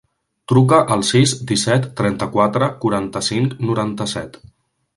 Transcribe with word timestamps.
Truca 0.51 0.77
al 0.95 1.03
sis, 1.09 1.33
disset, 1.51 1.85
trenta-quatre, 2.01 2.71
quaranta-cinc, 2.87 3.55
noranta-set. 3.71 4.43